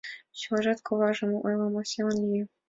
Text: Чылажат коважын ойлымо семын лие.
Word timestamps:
Чылажат 0.39 0.79
коважын 0.87 1.31
ойлымо 1.45 1.81
семын 1.91 2.15
лие. 2.31 2.43